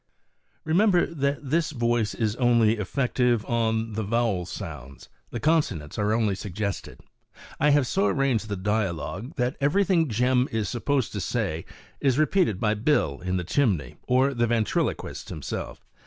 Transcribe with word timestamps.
Remember 0.63 1.05
that 1.05 1.47
this 1.47 1.69
voice 1.69 2.15
is 2.15 2.35
only 2.37 2.77
effective 2.79 3.45
on. 3.45 3.93
the 3.93 4.01
vowel 4.01 4.47
sounds, 4.47 5.09
the 5.29 5.39
consonants 5.39 5.99
are 5.99 6.11
only 6.11 6.33
suggested. 6.33 7.01
I 7.59 7.69
have 7.69 7.85
so 7.85 8.07
arranged 8.07 8.47
the 8.49 8.55
dia 8.57 8.93
logue 8.93 9.35
that 9.35 9.57
everything 9.61 10.09
Jem 10.09 10.47
is 10.51 10.67
supposed 10.69 11.11
to 11.11 11.21
say 11.21 11.65
is 11.99 12.17
repeated 12.17 12.59
by 12.59 12.73
Bill 12.73 13.19
in 13.21 13.37
the 13.37 13.43
chimney 13.43 13.97
or 14.07 14.33
the 14.33 14.47
ventriloquist 14.47 15.29
himself. 15.29 15.85